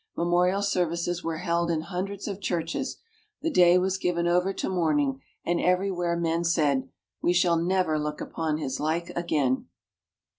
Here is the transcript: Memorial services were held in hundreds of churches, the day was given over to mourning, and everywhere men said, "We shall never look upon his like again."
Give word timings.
Memorial 0.17 0.63
services 0.63 1.23
were 1.23 1.37
held 1.37 1.69
in 1.69 1.81
hundreds 1.81 2.27
of 2.27 2.41
churches, 2.41 2.97
the 3.43 3.51
day 3.51 3.77
was 3.77 3.99
given 3.99 4.25
over 4.27 4.51
to 4.51 4.67
mourning, 4.67 5.21
and 5.45 5.61
everywhere 5.61 6.17
men 6.17 6.43
said, 6.43 6.89
"We 7.21 7.33
shall 7.33 7.55
never 7.57 7.99
look 7.99 8.19
upon 8.19 8.57
his 8.57 8.79
like 8.79 9.11
again." 9.11 9.67